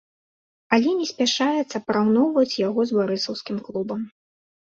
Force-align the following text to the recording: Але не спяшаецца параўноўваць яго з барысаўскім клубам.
Але 0.77 0.93
не 1.01 1.03
спяшаецца 1.09 1.81
параўноўваць 1.89 2.59
яго 2.61 2.81
з 2.93 2.97
барысаўскім 3.01 3.61
клубам. 3.69 4.01